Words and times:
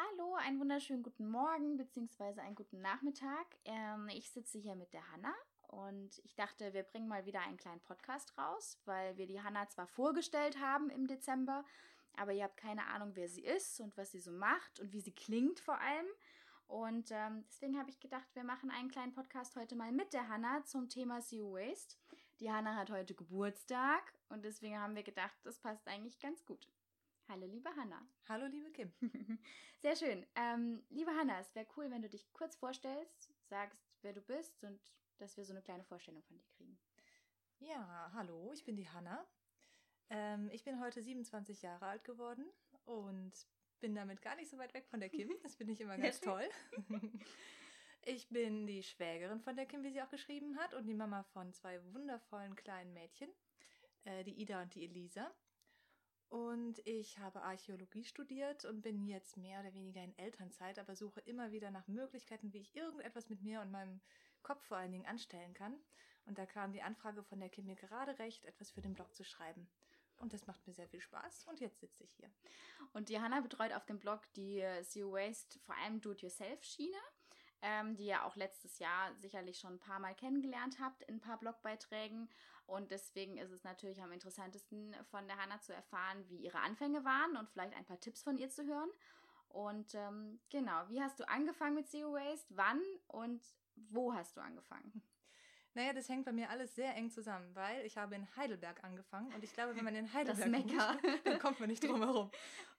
Hallo, 0.00 0.36
einen 0.36 0.60
wunderschönen 0.60 1.02
guten 1.02 1.28
Morgen 1.28 1.76
bzw. 1.76 2.40
einen 2.40 2.54
guten 2.54 2.80
Nachmittag. 2.80 3.46
Ähm, 3.64 4.08
ich 4.10 4.30
sitze 4.30 4.56
hier 4.56 4.76
mit 4.76 4.92
der 4.92 5.10
Hanna 5.10 5.34
und 5.66 6.20
ich 6.22 6.36
dachte, 6.36 6.72
wir 6.72 6.84
bringen 6.84 7.08
mal 7.08 7.26
wieder 7.26 7.40
einen 7.40 7.56
kleinen 7.56 7.80
Podcast 7.80 8.38
raus, 8.38 8.78
weil 8.84 9.16
wir 9.16 9.26
die 9.26 9.42
Hanna 9.42 9.68
zwar 9.68 9.88
vorgestellt 9.88 10.60
haben 10.60 10.88
im 10.90 11.08
Dezember, 11.08 11.64
aber 12.16 12.32
ihr 12.32 12.44
habt 12.44 12.56
keine 12.56 12.86
Ahnung, 12.86 13.10
wer 13.14 13.28
sie 13.28 13.42
ist 13.42 13.80
und 13.80 13.96
was 13.96 14.12
sie 14.12 14.20
so 14.20 14.30
macht 14.30 14.78
und 14.78 14.92
wie 14.92 15.00
sie 15.00 15.10
klingt 15.10 15.58
vor 15.58 15.80
allem. 15.80 16.06
Und 16.68 17.10
ähm, 17.10 17.44
deswegen 17.48 17.76
habe 17.76 17.90
ich 17.90 17.98
gedacht, 17.98 18.28
wir 18.34 18.44
machen 18.44 18.70
einen 18.70 18.92
kleinen 18.92 19.14
Podcast 19.14 19.56
heute 19.56 19.74
mal 19.74 19.90
mit 19.90 20.12
der 20.12 20.28
Hanna 20.28 20.64
zum 20.64 20.88
Thema 20.88 21.22
Zero 21.22 21.54
Waste. 21.54 21.96
Die 22.38 22.52
Hanna 22.52 22.76
hat 22.76 22.90
heute 22.90 23.14
Geburtstag 23.14 24.12
und 24.28 24.44
deswegen 24.44 24.78
haben 24.78 24.94
wir 24.94 25.02
gedacht, 25.02 25.34
das 25.42 25.58
passt 25.58 25.88
eigentlich 25.88 26.20
ganz 26.20 26.44
gut. 26.44 26.68
Hallo, 27.30 27.44
liebe 27.46 27.68
Hanna. 27.76 28.00
Hallo, 28.26 28.46
liebe 28.46 28.70
Kim. 28.70 28.90
Sehr 29.80 29.94
schön. 29.96 30.24
Ähm, 30.34 30.82
liebe 30.88 31.10
Hanna, 31.10 31.38
es 31.40 31.54
wäre 31.54 31.66
cool, 31.76 31.90
wenn 31.90 32.00
du 32.00 32.08
dich 32.08 32.32
kurz 32.32 32.56
vorstellst, 32.56 33.34
sagst, 33.42 33.84
wer 34.00 34.14
du 34.14 34.22
bist 34.22 34.64
und 34.64 34.80
dass 35.18 35.36
wir 35.36 35.44
so 35.44 35.52
eine 35.52 35.60
kleine 35.60 35.84
Vorstellung 35.84 36.22
von 36.22 36.38
dir 36.38 36.46
kriegen. 36.56 36.78
Ja, 37.58 38.10
hallo, 38.14 38.50
ich 38.54 38.64
bin 38.64 38.76
die 38.76 38.88
Hanna. 38.88 39.26
Ähm, 40.08 40.48
ich 40.52 40.64
bin 40.64 40.80
heute 40.80 41.02
27 41.02 41.60
Jahre 41.60 41.84
alt 41.84 42.02
geworden 42.04 42.46
und 42.86 43.32
bin 43.80 43.94
damit 43.94 44.22
gar 44.22 44.34
nicht 44.36 44.48
so 44.48 44.56
weit 44.56 44.72
weg 44.72 44.86
von 44.86 45.00
der 45.00 45.10
Kim. 45.10 45.30
Das 45.42 45.54
finde 45.54 45.74
ich 45.74 45.82
immer 45.82 45.98
ganz 45.98 46.20
toll. 46.20 46.48
Ich 48.02 48.28
bin 48.30 48.66
die 48.66 48.82
Schwägerin 48.82 49.40
von 49.40 49.54
der 49.54 49.66
Kim, 49.66 49.82
wie 49.82 49.90
sie 49.90 50.00
auch 50.00 50.08
geschrieben 50.08 50.56
hat, 50.56 50.72
und 50.72 50.86
die 50.86 50.94
Mama 50.94 51.24
von 51.24 51.52
zwei 51.52 51.78
wundervollen 51.92 52.54
kleinen 52.54 52.94
Mädchen, 52.94 53.28
äh, 54.04 54.24
die 54.24 54.40
Ida 54.40 54.62
und 54.62 54.74
die 54.74 54.84
Elisa. 54.84 55.30
Und 56.28 56.86
ich 56.86 57.18
habe 57.18 57.42
Archäologie 57.42 58.04
studiert 58.04 58.64
und 58.66 58.82
bin 58.82 59.06
jetzt 59.06 59.38
mehr 59.38 59.60
oder 59.60 59.72
weniger 59.72 60.02
in 60.02 60.16
Elternzeit, 60.18 60.78
aber 60.78 60.94
suche 60.94 61.20
immer 61.20 61.52
wieder 61.52 61.70
nach 61.70 61.88
Möglichkeiten, 61.88 62.52
wie 62.52 62.60
ich 62.60 62.76
irgendetwas 62.76 63.30
mit 63.30 63.42
mir 63.42 63.62
und 63.62 63.70
meinem 63.70 64.00
Kopf 64.42 64.62
vor 64.66 64.76
allen 64.76 64.92
Dingen 64.92 65.06
anstellen 65.06 65.54
kann. 65.54 65.74
Und 66.26 66.36
da 66.36 66.44
kam 66.44 66.72
die 66.72 66.82
Anfrage 66.82 67.22
von 67.22 67.40
der 67.40 67.48
Kim 67.48 67.64
mir 67.64 67.76
gerade 67.76 68.18
recht, 68.18 68.44
etwas 68.44 68.70
für 68.70 68.82
den 68.82 68.92
Blog 68.92 69.14
zu 69.14 69.24
schreiben. 69.24 69.68
Und 70.18 70.34
das 70.34 70.46
macht 70.46 70.66
mir 70.66 70.74
sehr 70.74 70.88
viel 70.88 71.00
Spaß. 71.00 71.46
Und 71.46 71.60
jetzt 71.60 71.80
sitze 71.80 72.04
ich 72.04 72.12
hier. 72.12 72.30
Und 72.92 73.08
die 73.08 73.20
Hanna 73.20 73.40
betreut 73.40 73.72
auf 73.72 73.86
dem 73.86 73.98
Blog 73.98 74.20
die 74.34 74.62
Zero 74.82 75.12
Waste, 75.12 75.58
vor 75.60 75.76
allem 75.76 76.00
Do-it-yourself-Schiene 76.00 76.98
ähm, 77.62 77.96
die 77.96 78.06
ihr 78.06 78.24
auch 78.24 78.36
letztes 78.36 78.78
Jahr 78.78 79.14
sicherlich 79.16 79.58
schon 79.58 79.74
ein 79.74 79.80
paar 79.80 79.98
Mal 79.98 80.14
kennengelernt 80.14 80.78
habt 80.80 81.02
in 81.04 81.16
ein 81.16 81.20
paar 81.20 81.38
Blogbeiträgen. 81.38 82.28
Und 82.66 82.90
deswegen 82.90 83.38
ist 83.38 83.50
es 83.50 83.64
natürlich 83.64 84.02
am 84.02 84.12
interessantesten 84.12 84.94
von 85.10 85.26
der 85.26 85.38
Hanna 85.38 85.60
zu 85.60 85.72
erfahren, 85.74 86.28
wie 86.28 86.36
ihre 86.36 86.60
Anfänge 86.60 87.04
waren 87.04 87.36
und 87.36 87.48
vielleicht 87.48 87.74
ein 87.74 87.86
paar 87.86 88.00
Tipps 88.00 88.22
von 88.22 88.36
ihr 88.36 88.50
zu 88.50 88.66
hören. 88.66 88.90
Und 89.48 89.94
ähm, 89.94 90.40
genau, 90.50 90.88
wie 90.88 91.00
hast 91.00 91.18
du 91.18 91.28
angefangen 91.28 91.74
mit 91.74 91.88
Zero 91.88 92.12
Waste? 92.12 92.54
Wann 92.54 92.82
und 93.06 93.42
wo 93.76 94.12
hast 94.12 94.36
du 94.36 94.40
angefangen? 94.40 95.02
Naja, 95.74 95.92
das 95.92 96.08
hängt 96.08 96.24
bei 96.24 96.32
mir 96.32 96.50
alles 96.50 96.74
sehr 96.74 96.96
eng 96.96 97.08
zusammen, 97.08 97.54
weil 97.54 97.86
ich 97.86 97.96
habe 97.96 98.16
in 98.16 98.26
Heidelberg 98.36 98.82
angefangen 98.82 99.32
und 99.32 99.44
ich 99.44 99.52
glaube, 99.52 99.76
wenn 99.76 99.84
man 99.84 99.94
in 99.94 100.12
Heidelberg 100.12 100.38
das 100.38 100.48
Mekka. 100.48 100.96
Dann 101.22 101.38
kommt 101.38 101.60
man 101.60 101.68
nicht 101.68 101.84
drum 101.84 102.02
herum. 102.02 102.32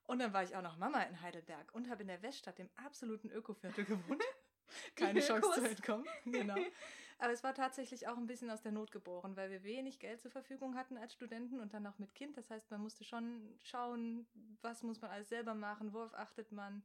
Und 0.03 0.19
dann 0.19 0.33
war 0.33 0.43
ich 0.43 0.55
auch 0.57 0.61
noch 0.61 0.75
Mama 0.75 1.03
in 1.03 1.21
Heidelberg 1.21 1.73
und 1.73 1.89
habe 1.89 2.01
in 2.01 2.09
der 2.09 2.21
Weststadt, 2.23 2.57
dem 2.57 2.69
absoluten 2.75 3.29
Ökoviertel 3.29 3.85
gewohnt. 3.85 4.21
keine 4.95 5.19
Chance 5.21 5.51
zu 5.53 5.61
entkommen. 5.61 6.05
Genau. 6.25 6.55
Aber 7.21 7.33
es 7.33 7.43
war 7.43 7.53
tatsächlich 7.53 8.07
auch 8.07 8.15
ein 8.15 8.27
bisschen 8.27 8.49
aus 8.49 8.61
der 8.61 8.71
Not 8.71 8.91
geboren, 8.91 9.35
weil 9.35 9.49
wir 9.49 9.63
wenig 9.63 9.99
Geld 9.99 10.21
zur 10.21 10.31
Verfügung 10.31 10.75
hatten 10.75 10.97
als 10.97 11.13
Studenten 11.13 11.59
und 11.59 11.73
dann 11.73 11.85
auch 11.85 11.99
mit 11.99 12.15
Kind. 12.15 12.37
Das 12.37 12.49
heißt, 12.49 12.71
man 12.71 12.81
musste 12.81 13.03
schon 13.03 13.57
schauen, 13.61 14.25
was 14.61 14.83
muss 14.83 15.01
man 15.01 15.11
alles 15.11 15.27
selber 15.27 15.53
machen, 15.53 15.91
worauf 15.91 16.13
achtet 16.13 16.53
man. 16.53 16.81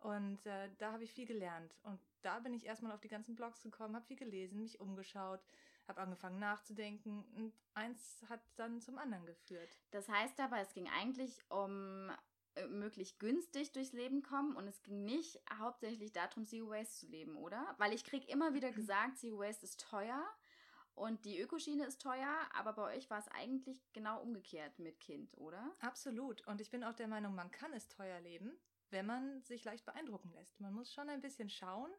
Und 0.00 0.44
äh, 0.46 0.68
da 0.78 0.92
habe 0.92 1.04
ich 1.04 1.12
viel 1.12 1.26
gelernt. 1.26 1.76
Und 1.84 2.00
da 2.22 2.40
bin 2.40 2.54
ich 2.54 2.66
erstmal 2.66 2.92
auf 2.92 3.00
die 3.00 3.08
ganzen 3.08 3.36
Blogs 3.36 3.62
gekommen, 3.62 3.94
habe 3.94 4.06
viel 4.06 4.16
gelesen, 4.16 4.60
mich 4.60 4.80
umgeschaut, 4.80 5.40
habe 5.86 6.00
angefangen 6.00 6.38
nachzudenken 6.38 7.24
und 7.36 7.52
eins 7.74 8.24
hat 8.28 8.40
dann 8.56 8.80
zum 8.80 8.98
anderen 8.98 9.26
geführt. 9.26 9.78
Das 9.90 10.08
heißt 10.08 10.38
aber, 10.40 10.58
es 10.58 10.72
ging 10.74 10.88
eigentlich 10.88 11.42
um 11.50 12.10
möglich 12.68 13.18
günstig 13.18 13.72
durchs 13.72 13.92
Leben 13.92 14.22
kommen 14.22 14.56
und 14.56 14.66
es 14.66 14.82
ging 14.82 15.04
nicht 15.04 15.40
hauptsächlich 15.58 16.12
darum, 16.12 16.46
Zero 16.46 16.70
Waste 16.70 17.06
zu 17.06 17.06
leben, 17.06 17.36
oder? 17.36 17.74
Weil 17.78 17.92
ich 17.92 18.04
kriege 18.04 18.26
immer 18.30 18.54
wieder 18.54 18.72
gesagt, 18.72 19.18
Zero 19.18 19.38
Waste 19.38 19.64
ist 19.64 19.80
teuer 19.80 20.24
und 20.94 21.24
die 21.24 21.40
Ökoschiene 21.40 21.86
ist 21.86 22.02
teuer, 22.02 22.36
aber 22.54 22.72
bei 22.72 22.96
euch 22.96 23.08
war 23.08 23.18
es 23.18 23.28
eigentlich 23.28 23.80
genau 23.92 24.20
umgekehrt 24.20 24.78
mit 24.78 24.98
Kind, 24.98 25.36
oder? 25.38 25.74
Absolut. 25.80 26.46
Und 26.46 26.60
ich 26.60 26.70
bin 26.70 26.82
auch 26.82 26.94
der 26.94 27.08
Meinung, 27.08 27.34
man 27.34 27.50
kann 27.50 27.72
es 27.72 27.88
teuer 27.88 28.20
leben, 28.20 28.52
wenn 28.90 29.06
man 29.06 29.42
sich 29.42 29.64
leicht 29.64 29.84
beeindrucken 29.84 30.32
lässt. 30.32 30.60
Man 30.60 30.74
muss 30.74 30.92
schon 30.92 31.08
ein 31.08 31.20
bisschen 31.20 31.50
schauen 31.50 31.90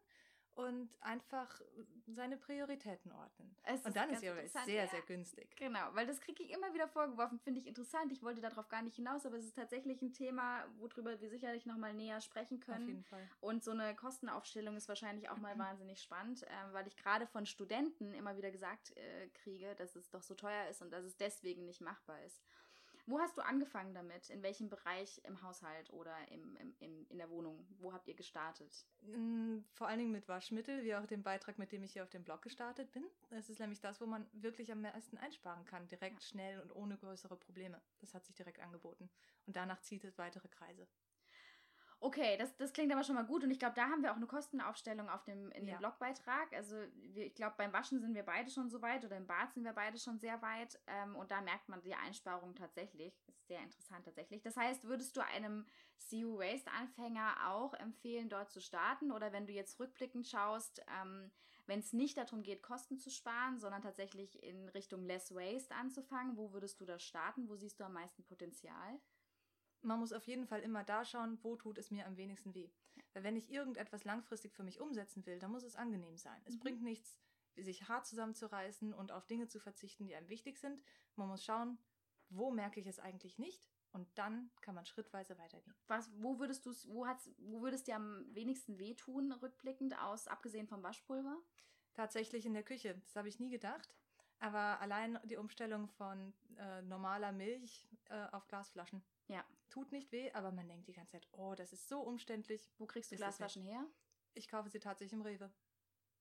und 0.54 0.90
einfach 1.00 1.60
seine 2.06 2.36
Prioritäten 2.36 3.12
ordnen. 3.12 3.54
Es 3.62 3.82
und 3.82 3.94
dann 3.96 4.10
ist 4.10 4.22
ja 4.22 4.34
sehr, 4.64 4.84
ja. 4.84 4.88
sehr 4.88 5.02
günstig. 5.02 5.56
Genau, 5.56 5.80
weil 5.92 6.06
das 6.06 6.20
kriege 6.20 6.42
ich 6.42 6.50
immer 6.50 6.72
wieder 6.74 6.88
vorgeworfen, 6.88 7.38
finde 7.38 7.60
ich 7.60 7.66
interessant. 7.66 8.12
Ich 8.12 8.22
wollte 8.22 8.40
darauf 8.40 8.68
gar 8.68 8.82
nicht 8.82 8.96
hinaus, 8.96 9.24
aber 9.26 9.36
es 9.36 9.44
ist 9.44 9.56
tatsächlich 9.56 10.02
ein 10.02 10.12
Thema, 10.12 10.64
worüber 10.78 11.20
wir 11.20 11.30
sicherlich 11.30 11.66
nochmal 11.66 11.94
näher 11.94 12.20
sprechen 12.20 12.60
können. 12.60 12.82
Auf 12.82 12.88
jeden 12.88 13.04
Fall. 13.04 13.28
Und 13.40 13.64
so 13.64 13.70
eine 13.70 13.94
Kostenaufstellung 13.94 14.76
ist 14.76 14.88
wahrscheinlich 14.88 15.28
auch 15.30 15.38
mal 15.38 15.58
wahnsinnig 15.58 16.00
spannend, 16.02 16.42
äh, 16.42 16.72
weil 16.72 16.86
ich 16.86 16.96
gerade 16.96 17.26
von 17.26 17.46
Studenten 17.46 18.12
immer 18.14 18.36
wieder 18.36 18.50
gesagt 18.50 18.96
äh, 18.96 19.28
kriege, 19.28 19.74
dass 19.76 19.96
es 19.96 20.10
doch 20.10 20.22
so 20.22 20.34
teuer 20.34 20.68
ist 20.68 20.82
und 20.82 20.90
dass 20.90 21.04
es 21.04 21.16
deswegen 21.16 21.64
nicht 21.66 21.80
machbar 21.80 22.22
ist. 22.24 22.42
Wo 23.10 23.18
hast 23.18 23.36
du 23.36 23.42
angefangen 23.42 23.92
damit? 23.92 24.30
In 24.30 24.42
welchem 24.44 24.68
Bereich 24.68 25.20
im 25.24 25.42
Haushalt 25.42 25.92
oder 25.92 26.14
im, 26.30 26.54
im, 26.56 26.74
im, 26.78 27.06
in 27.08 27.18
der 27.18 27.28
Wohnung? 27.28 27.66
Wo 27.80 27.92
habt 27.92 28.06
ihr 28.06 28.14
gestartet? 28.14 28.86
Mm, 29.02 29.58
vor 29.72 29.88
allen 29.88 29.98
Dingen 29.98 30.12
mit 30.12 30.28
Waschmittel, 30.28 30.84
wie 30.84 30.94
auch 30.94 31.06
dem 31.06 31.24
Beitrag, 31.24 31.58
mit 31.58 31.72
dem 31.72 31.82
ich 31.82 31.92
hier 31.92 32.04
auf 32.04 32.10
dem 32.10 32.22
Blog 32.22 32.42
gestartet 32.42 32.92
bin. 32.92 33.04
Das 33.30 33.50
ist 33.50 33.58
nämlich 33.58 33.80
das, 33.80 34.00
wo 34.00 34.06
man 34.06 34.28
wirklich 34.32 34.70
am 34.70 34.82
meisten 34.82 35.18
einsparen 35.18 35.64
kann. 35.64 35.88
Direkt, 35.88 36.22
ja. 36.22 36.28
schnell 36.28 36.60
und 36.60 36.74
ohne 36.76 36.96
größere 36.96 37.36
Probleme. 37.36 37.82
Das 37.98 38.14
hat 38.14 38.24
sich 38.24 38.36
direkt 38.36 38.60
angeboten. 38.60 39.10
Und 39.46 39.56
danach 39.56 39.80
zieht 39.80 40.04
es 40.04 40.16
weitere 40.16 40.46
Kreise. 40.46 40.86
Okay, 42.02 42.38
das, 42.38 42.56
das 42.56 42.72
klingt 42.72 42.90
aber 42.92 43.04
schon 43.04 43.14
mal 43.14 43.26
gut 43.26 43.44
und 43.44 43.50
ich 43.50 43.58
glaube, 43.58 43.74
da 43.74 43.82
haben 43.88 44.02
wir 44.02 44.10
auch 44.10 44.16
eine 44.16 44.26
Kostenaufstellung 44.26 45.10
auf 45.10 45.22
dem, 45.24 45.52
in 45.52 45.66
dem 45.66 45.74
ja. 45.74 45.76
Blogbeitrag. 45.76 46.50
Also 46.54 46.74
wir, 47.12 47.26
ich 47.26 47.34
glaube, 47.34 47.56
beim 47.58 47.74
Waschen 47.74 48.00
sind 48.00 48.14
wir 48.14 48.22
beide 48.22 48.50
schon 48.50 48.70
so 48.70 48.80
weit 48.80 49.04
oder 49.04 49.18
im 49.18 49.26
Bad 49.26 49.52
sind 49.52 49.64
wir 49.64 49.74
beide 49.74 49.98
schon 49.98 50.18
sehr 50.18 50.40
weit 50.40 50.80
ähm, 50.86 51.14
und 51.14 51.30
da 51.30 51.42
merkt 51.42 51.68
man 51.68 51.82
die 51.82 51.94
Einsparung 51.94 52.54
tatsächlich. 52.54 53.12
Ist 53.28 53.46
sehr 53.46 53.60
interessant 53.60 54.06
tatsächlich. 54.06 54.40
Das 54.40 54.56
heißt, 54.56 54.84
würdest 54.84 55.14
du 55.14 55.20
einem 55.20 55.66
Zero 55.98 56.38
Waste 56.38 56.70
Anfänger 56.72 57.36
auch 57.48 57.74
empfehlen, 57.74 58.30
dort 58.30 58.50
zu 58.50 58.62
starten 58.62 59.12
oder 59.12 59.32
wenn 59.32 59.46
du 59.46 59.52
jetzt 59.52 59.78
rückblickend 59.78 60.26
schaust, 60.26 60.82
ähm, 61.02 61.30
wenn 61.66 61.80
es 61.80 61.92
nicht 61.92 62.16
darum 62.16 62.42
geht, 62.42 62.62
Kosten 62.62 62.98
zu 62.98 63.10
sparen, 63.10 63.58
sondern 63.60 63.82
tatsächlich 63.82 64.42
in 64.42 64.70
Richtung 64.70 65.04
Less 65.04 65.34
Waste 65.34 65.74
anzufangen, 65.74 66.38
wo 66.38 66.52
würdest 66.54 66.80
du 66.80 66.86
da 66.86 66.98
starten? 66.98 67.48
Wo 67.48 67.56
siehst 67.56 67.78
du 67.78 67.84
am 67.84 67.92
meisten 67.92 68.24
Potenzial? 68.24 68.98
Man 69.82 69.98
muss 69.98 70.12
auf 70.12 70.26
jeden 70.26 70.46
Fall 70.46 70.60
immer 70.60 70.84
da 70.84 71.04
schauen, 71.04 71.38
wo 71.42 71.56
tut 71.56 71.78
es 71.78 71.90
mir 71.90 72.06
am 72.06 72.16
wenigsten 72.16 72.54
weh. 72.54 72.70
Weil 73.12 73.24
wenn 73.24 73.36
ich 73.36 73.50
irgendetwas 73.50 74.04
langfristig 74.04 74.54
für 74.54 74.62
mich 74.62 74.80
umsetzen 74.80 75.24
will, 75.26 75.38
dann 75.38 75.50
muss 75.50 75.64
es 75.64 75.76
angenehm 75.76 76.16
sein. 76.16 76.40
Es 76.44 76.54
mhm. 76.54 76.60
bringt 76.60 76.82
nichts, 76.82 77.18
sich 77.56 77.88
hart 77.88 78.06
zusammenzureißen 78.06 78.94
und 78.94 79.12
auf 79.12 79.26
Dinge 79.26 79.48
zu 79.48 79.58
verzichten, 79.58 80.06
die 80.06 80.14
einem 80.14 80.28
wichtig 80.28 80.58
sind. 80.58 80.82
Man 81.16 81.28
muss 81.28 81.44
schauen, 81.44 81.78
wo 82.28 82.50
merke 82.50 82.80
ich 82.80 82.86
es 82.86 82.98
eigentlich 82.98 83.38
nicht 83.38 83.64
und 83.92 84.06
dann 84.16 84.50
kann 84.60 84.74
man 84.74 84.86
schrittweise 84.86 85.36
weitergehen. 85.38 85.74
Was, 85.88 86.10
wo 86.16 86.38
würdest 86.38 86.64
du 86.64 86.72
wo 86.88 87.06
hat's, 87.06 87.30
wo 87.38 87.60
würdest 87.62 87.88
dir 87.88 87.96
am 87.96 88.24
wenigsten 88.34 88.78
wehtun, 88.78 89.32
rückblickend 89.32 89.98
aus, 89.98 90.28
abgesehen 90.28 90.68
vom 90.68 90.82
Waschpulver? 90.82 91.36
Tatsächlich 91.94 92.46
in 92.46 92.54
der 92.54 92.62
Küche. 92.62 93.00
Das 93.04 93.16
habe 93.16 93.28
ich 93.28 93.40
nie 93.40 93.50
gedacht. 93.50 93.94
Aber 94.38 94.80
allein 94.80 95.18
die 95.24 95.36
Umstellung 95.36 95.88
von 95.88 96.32
äh, 96.56 96.82
normaler 96.82 97.32
Milch 97.32 97.88
äh, 98.08 98.26
auf 98.32 98.46
Glasflaschen. 98.46 99.02
Tut 99.70 99.92
nicht 99.92 100.12
weh, 100.12 100.30
aber 100.32 100.50
man 100.52 100.68
denkt 100.68 100.88
die 100.88 100.92
ganze 100.92 101.12
Zeit, 101.12 101.28
oh, 101.32 101.54
das 101.54 101.72
ist 101.72 101.88
so 101.88 102.00
umständlich. 102.00 102.70
Wo 102.78 102.86
kriegst 102.86 103.10
du 103.12 103.16
Glasflaschen 103.16 103.62
her? 103.62 103.86
Ich 104.34 104.48
kaufe 104.48 104.68
sie 104.68 104.80
tatsächlich 104.80 105.12
im 105.12 105.22
Rewe. 105.22 105.50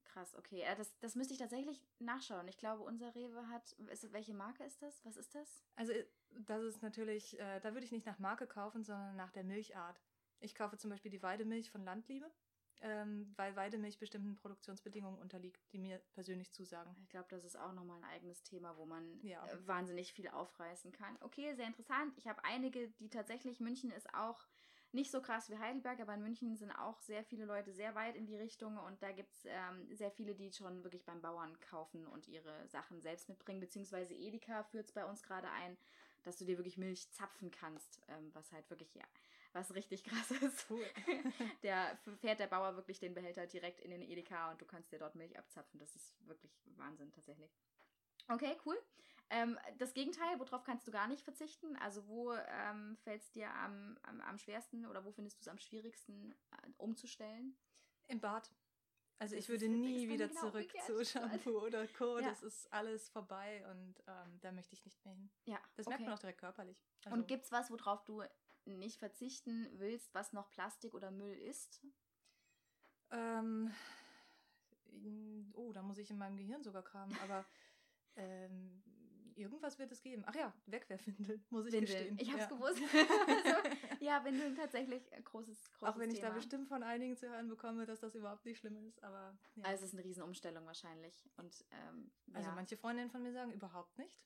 Krass, 0.06 0.36
okay. 0.36 0.64
Das, 0.78 0.98
das 1.00 1.16
müsste 1.16 1.34
ich 1.34 1.40
tatsächlich 1.40 1.84
nachschauen. 2.00 2.48
Ich 2.48 2.58
glaube, 2.58 2.84
unser 2.84 3.14
Rewe 3.14 3.48
hat. 3.50 3.72
Ist, 3.74 4.12
welche 4.12 4.34
Marke 4.34 4.64
ist 4.64 4.82
das? 4.82 5.04
Was 5.06 5.18
ist 5.18 5.36
das? 5.36 5.64
Also, 5.76 5.94
das 6.32 6.64
ist 6.64 6.82
natürlich, 6.82 7.40
äh, 7.40 7.60
da 7.60 7.74
würde 7.74 7.86
ich 7.86 7.92
nicht 7.92 8.06
nach 8.06 8.20
Marke 8.20 8.48
kaufen, 8.48 8.84
sondern 8.84 9.16
nach 9.16 9.32
der 9.32 9.44
Milchart. 9.44 10.02
Ich 10.40 10.56
kaufe 10.56 10.78
zum 10.78 10.90
Beispiel 10.90 11.12
die 11.12 11.22
Weidemilch 11.22 11.70
von 11.70 11.84
Landliebe 11.84 12.32
ähm, 12.82 13.34
weil 13.36 13.56
Weidemilch 13.56 14.00
bestimmten 14.00 14.36
Produktionsbedingungen 14.36 15.20
unterliegt, 15.20 15.62
die 15.74 15.80
mir 15.80 16.00
persönlich 16.14 16.52
zusagen. 16.52 16.96
Ich 17.04 17.10
glaube, 17.10 17.28
das 17.30 17.44
ist 17.44 17.58
auch 17.58 17.74
nochmal 17.74 17.98
ein 17.98 18.10
eigenes 18.10 18.44
Thema, 18.44 18.78
wo 18.78 18.86
man 18.86 19.20
ja. 19.24 19.46
äh, 19.46 19.68
wahnsinnig 19.68 20.14
viel 20.14 20.30
aufreißen 20.30 20.92
kann. 20.92 21.18
Okay, 21.22 21.54
sehr 21.56 21.68
interessant. 21.68 22.14
Ich 22.18 22.28
habe 22.28 22.44
einige, 22.44 22.90
die 23.00 23.10
tatsächlich, 23.10 23.60
München 23.60 23.92
ist 23.92 24.14
auch 24.14 24.48
nicht 24.92 25.12
so 25.12 25.22
krass 25.22 25.50
wie 25.50 25.58
Heidelberg, 25.58 26.00
aber 26.00 26.16
in 26.16 26.24
München 26.24 26.56
sind 26.56 26.72
auch 26.72 27.00
sehr 27.02 27.24
viele 27.24 27.46
Leute 27.46 27.74
sehr 27.74 27.94
weit 27.94 28.16
in 28.16 28.26
die 28.26 28.36
Richtung 28.36 28.78
und 28.78 29.02
da 29.04 29.12
gibt 29.12 29.34
es 29.36 29.46
ähm, 29.46 29.96
sehr 29.96 30.10
viele, 30.10 30.34
die 30.34 30.52
schon 30.52 30.84
wirklich 30.84 31.06
beim 31.06 31.22
Bauern 31.22 31.60
kaufen 31.60 32.08
und 32.08 32.28
ihre 32.28 32.68
Sachen 32.68 33.00
selbst 33.02 33.30
mitbringen, 33.30 33.60
beziehungsweise 33.60 34.16
Edeka 34.16 34.64
führt 34.64 34.88
es 34.88 34.92
bei 34.92 35.06
uns 35.06 35.22
gerade 35.22 35.50
ein, 35.52 35.78
dass 36.24 36.38
du 36.38 36.46
dir 36.46 36.58
wirklich 36.58 36.78
Milch 36.78 37.12
zapfen 37.12 37.52
kannst, 37.52 38.02
ähm, 38.08 38.32
was 38.34 38.52
halt 38.52 38.68
wirklich 38.70 38.96
ja 38.96 39.06
was 39.54 39.74
richtig 39.74 40.04
krass 40.04 40.32
ist. 40.32 40.70
Cool. 40.70 40.86
der 41.64 41.98
fährt 42.22 42.40
der 42.40 42.48
Bauer 42.48 42.76
wirklich 42.76 43.00
den 43.00 43.14
Behälter 43.14 43.48
direkt 43.48 43.80
in 43.82 43.92
den 43.92 44.02
Edeka 44.02 44.52
und 44.52 44.62
du 44.62 44.66
kannst 44.66 44.92
dir 44.92 45.00
dort 45.00 45.16
Milch 45.16 45.38
abzapfen. 45.38 45.80
Das 45.80 45.96
ist 45.96 46.16
wirklich 46.28 46.52
Wahnsinn 46.78 47.12
tatsächlich. 47.12 47.52
Okay, 48.28 48.58
cool. 48.66 48.78
Ähm, 49.32 49.60
das 49.78 49.94
Gegenteil, 49.94 50.40
worauf 50.40 50.64
kannst 50.64 50.88
du 50.88 50.92
gar 50.92 51.08
nicht 51.08 51.24
verzichten? 51.24 51.76
Also 51.78 52.08
wo 52.08 52.34
ähm, 52.34 52.98
fällt 53.04 53.22
es 53.22 53.32
dir 53.32 53.54
am, 53.54 53.98
am, 54.04 54.22
am, 54.22 54.38
schwersten 54.40 54.86
oder 54.86 55.06
wo 55.06 55.12
findest 55.12 55.38
du 55.38 55.42
es 55.42 55.48
am 55.48 55.60
schwierigsten 55.60 56.32
äh, 56.52 56.70
umzustellen? 56.78 57.56
Im 58.08 58.20
Bad. 58.20 58.52
Also 59.20 59.36
das 59.36 59.44
ich 59.44 59.50
würde 59.50 59.68
nie 59.68 60.08
wieder 60.08 60.30
genau 60.30 60.42
zurück 60.42 60.72
zu 60.86 61.06
Shampoo 61.06 61.60
oder 61.60 61.88
Co. 61.88 62.20
Ja. 62.20 62.30
Das 62.30 62.42
ist 62.42 62.72
alles 62.74 63.10
vorbei 63.10 63.64
und 63.70 64.02
ähm, 64.08 64.40
da 64.40 64.52
möchte 64.52 64.74
ich 64.74 64.84
nicht 64.86 65.04
mehr 65.06 65.14
hin. 65.14 65.30
Ja. 65.46 65.60
Das 65.76 65.86
okay. 65.86 65.96
merkt 65.96 66.06
man 66.06 66.14
auch 66.14 66.20
direkt 66.20 66.40
körperlich. 66.40 66.84
Also 67.06 67.16
und 67.16 67.28
gibt 67.28 67.46
es 67.46 67.52
was, 67.52 67.70
worauf 67.70 68.04
du 68.06 68.24
nicht 68.66 68.98
verzichten 68.98 69.68
willst, 69.74 70.14
was 70.14 70.34
noch 70.34 70.50
Plastik 70.50 70.94
oder 70.94 71.12
Müll 71.12 71.38
ist? 71.38 71.82
Ähm, 73.12 73.74
oh, 75.54 75.72
da 75.74 75.82
muss 75.82 75.98
ich 75.98 76.10
in 76.10 76.18
meinem 76.18 76.38
Gehirn 76.38 76.64
sogar 76.64 76.84
kramen, 76.84 77.18
aber 77.24 77.46
ähm, 78.16 78.84
irgendwas 79.36 79.80
wird 79.80 79.92
es 79.92 80.02
geben. 80.02 80.24
Ach 80.26 80.36
ja, 80.36 80.54
Wegwerfwindeln, 80.68 81.44
muss 81.50 81.66
ich 81.66 81.74
Windeln. 81.74 82.16
gestehen. 82.16 82.18
Ich 82.20 82.32
hab's 82.32 82.44
ja. 82.44 82.50
gewusst. 82.50 82.82
also, 83.28 83.76
ja, 84.00 84.24
Windeln 84.24 84.56
tatsächlich 84.56 85.12
ein 85.14 85.24
großes, 85.24 85.72
großes 85.72 85.96
Auch 85.96 86.00
wenn 86.00 86.12
ich 86.12 86.20
Thema. 86.20 86.30
da 86.30 86.36
bestimmt 86.36 86.68
von 86.68 86.84
einigen 86.84 87.16
zu 87.18 87.30
hören 87.30 87.48
bekomme, 87.48 87.86
dass 87.86 88.00
das 88.00 88.16
überhaupt 88.16 88.46
nicht 88.46 88.60
schlimm 88.60 88.78
ist, 88.86 89.02
aber 89.04 89.38
ja. 89.56 89.64
Also 89.64 89.86
es 89.86 89.94
ist 89.94 89.98
eine 89.98 90.04
Riesenumstellung 90.04 90.66
wahrscheinlich. 90.66 91.30
Und, 91.38 91.66
ähm, 91.72 92.12
also 92.34 92.52
manche 92.52 92.78
Freundinnen 92.78 93.10
von 93.10 93.24
mir 93.24 93.32
sagen 93.32 93.52
überhaupt 93.52 93.98
nicht. 93.98 94.22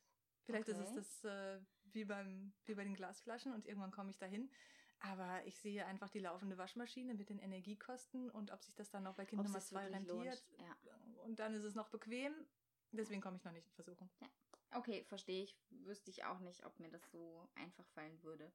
Vielleicht 0.45 0.67
okay. 0.67 0.81
ist 0.81 0.97
es 0.97 1.21
das 1.21 1.23
äh, 1.23 1.59
wie, 1.93 2.05
beim, 2.05 2.53
wie 2.65 2.75
bei 2.75 2.83
den 2.83 2.95
Glasflaschen 2.95 3.53
und 3.53 3.67
irgendwann 3.67 3.91
komme 3.91 4.11
ich 4.11 4.17
dahin. 4.17 4.49
Aber 4.99 5.45
ich 5.45 5.57
sehe 5.59 5.85
einfach 5.85 6.09
die 6.09 6.19
laufende 6.19 6.57
Waschmaschine 6.57 7.13
mit 7.13 7.29
den 7.29 7.39
Energiekosten 7.39 8.29
und 8.29 8.51
ob 8.51 8.63
sich 8.63 8.73
das 8.75 8.89
dann 8.89 9.03
noch 9.03 9.15
bei 9.15 9.25
Kind 9.25 9.43
Nummer 9.43 9.59
zwei 9.59 9.87
rentiert. 9.87 10.45
Ja. 10.57 10.77
Und 11.25 11.39
dann 11.39 11.53
ist 11.53 11.63
es 11.63 11.75
noch 11.75 11.89
bequem. 11.89 12.33
Deswegen 12.91 13.21
komme 13.21 13.37
ich 13.37 13.43
noch 13.43 13.51
nicht 13.51 13.67
in 13.67 13.73
Versuchung. 13.73 14.09
Ja. 14.21 14.27
Okay, 14.75 15.03
verstehe 15.03 15.43
ich. 15.43 15.57
Wüsste 15.69 16.09
ich 16.09 16.23
auch 16.23 16.39
nicht, 16.39 16.65
ob 16.65 16.79
mir 16.79 16.89
das 16.89 17.09
so 17.11 17.49
einfach 17.55 17.85
fallen 17.87 18.21
würde. 18.23 18.51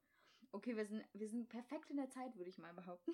Okay, 0.51 0.75
wir 0.75 0.85
sind, 0.85 1.05
wir 1.13 1.29
sind 1.29 1.47
perfekt 1.47 1.91
in 1.91 1.97
der 1.97 2.09
Zeit, 2.09 2.35
würde 2.35 2.49
ich 2.49 2.57
mal 2.57 2.73
behaupten. 2.73 3.13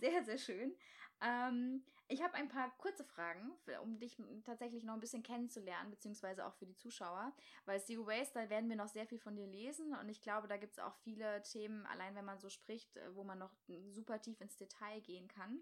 Sehr, 0.00 0.24
sehr 0.24 0.38
schön. 0.38 0.74
Ähm, 1.20 1.84
ich 2.08 2.22
habe 2.22 2.34
ein 2.34 2.48
paar 2.48 2.74
kurze 2.78 3.04
Fragen, 3.04 3.52
um 3.82 3.98
dich 3.98 4.16
tatsächlich 4.44 4.82
noch 4.84 4.94
ein 4.94 5.00
bisschen 5.00 5.22
kennenzulernen, 5.22 5.90
beziehungsweise 5.90 6.46
auch 6.46 6.54
für 6.54 6.66
die 6.66 6.74
Zuschauer. 6.74 7.34
Weil 7.66 7.82
Zero 7.82 8.06
Waste, 8.06 8.34
da 8.34 8.50
werden 8.50 8.68
wir 8.70 8.76
noch 8.76 8.88
sehr 8.88 9.06
viel 9.06 9.18
von 9.18 9.36
dir 9.36 9.46
lesen 9.46 9.94
und 9.94 10.08
ich 10.08 10.22
glaube, 10.22 10.48
da 10.48 10.56
gibt 10.56 10.72
es 10.72 10.78
auch 10.78 10.96
viele 10.96 11.42
Themen, 11.42 11.84
allein 11.86 12.14
wenn 12.14 12.24
man 12.24 12.38
so 12.38 12.48
spricht, 12.48 12.96
äh, 12.96 13.14
wo 13.14 13.24
man 13.24 13.38
noch 13.38 13.54
super 13.90 14.20
tief 14.20 14.40
ins 14.40 14.56
Detail 14.56 15.00
gehen 15.02 15.28
kann. 15.28 15.60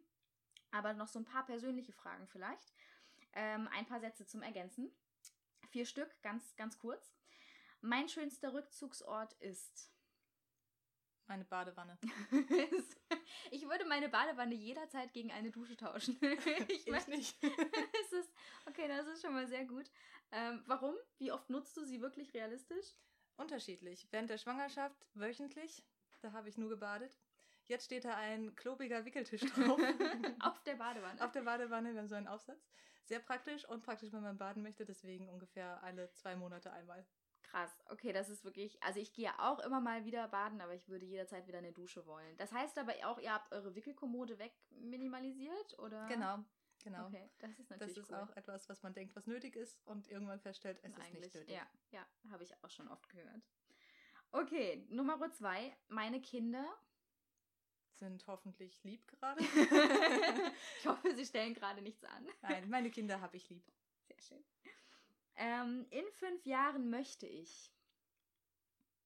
Aber 0.71 0.93
noch 0.93 1.09
so 1.09 1.19
ein 1.19 1.25
paar 1.25 1.45
persönliche 1.45 1.93
Fragen 1.93 2.29
vielleicht. 2.29 2.73
Ähm, 3.33 3.69
ein 3.73 3.87
paar 3.87 4.01
Sätze 4.01 4.25
zum 4.25 4.43
Ergänzen. 4.43 4.91
Vier 5.71 5.85
Stück, 5.85 6.11
ganz, 6.23 6.55
ganz 6.57 6.79
kurz. 6.79 7.13
Mein 7.81 8.09
schönster 8.09 8.55
Rückzugsort 8.55 9.35
ist. 9.35 9.93
Meine 11.29 11.45
Badewanne. 11.45 11.99
ich 13.51 13.69
würde 13.69 13.85
meine 13.85 14.09
Badewanne 14.09 14.55
jederzeit 14.55 15.13
gegen 15.13 15.31
eine 15.31 15.51
Dusche 15.51 15.77
tauschen. 15.77 16.19
ich, 16.69 16.87
ich 16.87 17.07
nicht. 17.07 17.37
es 17.43 18.13
ist, 18.13 18.33
okay, 18.67 18.89
das 18.89 19.07
ist 19.07 19.21
schon 19.21 19.35
mal 19.35 19.47
sehr 19.47 19.67
gut. 19.67 19.91
Ähm, 20.33 20.63
warum? 20.67 20.95
Wie 21.19 21.31
oft 21.31 21.51
nutzt 21.51 21.77
du 21.77 21.85
sie 21.85 22.01
wirklich 22.01 22.33
realistisch? 22.33 22.95
Unterschiedlich. 23.37 24.09
Während 24.11 24.31
der 24.31 24.39
Schwangerschaft 24.39 25.07
wöchentlich. 25.13 25.85
Da 26.23 26.33
habe 26.33 26.49
ich 26.49 26.57
nur 26.57 26.71
gebadet. 26.71 27.19
Jetzt 27.67 27.85
steht 27.85 28.07
da 28.07 28.17
ein 28.17 28.57
klobiger 28.57 29.05
Wickeltisch 29.05 29.43
drauf. 29.43 29.79
Auf 30.41 30.63
der 30.65 30.77
Badewanne. 30.77 31.23
Auf 31.23 31.33
der 31.33 31.43
Badewanne, 31.43 31.93
wir 31.93 32.01
haben 32.01 32.09
so 32.09 32.15
einen 32.15 32.27
Aufsatz. 32.27 32.67
Sehr 33.05 33.21
praktisch 33.21 33.69
und 33.69 33.83
praktisch, 33.83 34.13
wenn 34.13 34.23
man 34.23 34.39
baden 34.39 34.63
möchte, 34.63 34.87
deswegen 34.87 35.29
ungefähr 35.29 35.83
alle 35.83 36.11
zwei 36.13 36.37
Monate 36.37 36.73
einmal. 36.73 37.07
Krass, 37.43 37.71
okay, 37.89 38.13
das 38.13 38.29
ist 38.29 38.45
wirklich, 38.45 38.83
also 38.83 39.01
ich 39.01 39.13
gehe 39.13 39.31
auch 39.39 39.59
immer 39.61 39.81
mal 39.81 40.05
wieder 40.05 40.29
baden, 40.29 40.61
aber 40.61 40.75
ich 40.75 40.89
würde 40.89 41.07
jederzeit 41.07 41.47
wieder 41.47 41.59
eine 41.59 41.73
Dusche 41.73 42.07
wollen. 42.07 42.37
Das 42.37 42.53
heißt 42.53 42.77
aber 42.79 42.93
auch, 43.05 43.19
ihr 43.19 43.33
habt 43.33 43.53
eure 43.53 43.75
Wickelkommode 43.75 44.39
wegminimalisiert, 44.39 45.79
oder? 45.79 46.07
Genau, 46.09 46.45
genau. 46.85 47.07
Okay, 47.07 47.31
das 47.39 47.59
ist 47.59 47.71
natürlich 47.71 47.95
Das 47.95 48.05
ist 48.05 48.11
cool. 48.11 48.19
auch 48.19 48.37
etwas, 48.37 48.69
was 48.69 48.83
man 48.83 48.93
denkt, 48.93 49.17
was 49.17 49.27
nötig 49.27 49.57
ist 49.57 49.81
und 49.87 50.09
irgendwann 50.09 50.41
feststellt, 50.41 50.79
es 50.83 50.91
ist 50.97 50.99
nicht 51.15 51.35
nötig. 51.35 51.49
Ja, 51.49 51.67
ja, 51.91 52.07
habe 52.31 52.45
ich 52.45 52.53
auch 52.63 52.71
schon 52.71 52.89
oft 52.89 53.09
gehört. 53.09 53.43
Okay, 54.31 54.87
Nummer 54.91 55.31
zwei, 55.33 55.75
meine 55.89 56.21
Kinder 56.21 56.67
sind 57.95 58.27
hoffentlich 58.27 58.83
lieb 58.85 59.07
gerade. 59.09 59.41
ich 60.79 60.87
hoffe, 60.87 61.15
sie 61.15 61.25
stellen 61.25 61.55
gerade 61.55 61.83
nichts 61.83 62.05
an. 62.05 62.27
Nein, 62.43 62.69
meine 62.69 62.91
Kinder 62.91 63.21
habe 63.21 63.37
ich 63.37 63.49
lieb. 63.49 63.65
Sehr 64.07 64.21
schön. 64.21 64.45
Ähm, 65.39 65.87
in 65.91 66.05
fünf 66.13 66.45
Jahren 66.45 66.91
möchte 66.91 67.27
ich. 67.27 67.73